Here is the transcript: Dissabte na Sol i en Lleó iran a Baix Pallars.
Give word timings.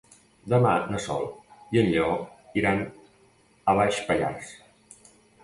Dissabte 0.53 0.93
na 0.93 1.01
Sol 1.03 1.27
i 1.77 1.81
en 1.81 1.89
Lleó 1.97 2.15
iran 2.63 2.81
a 2.87 3.77
Baix 3.83 4.01
Pallars. 4.11 4.51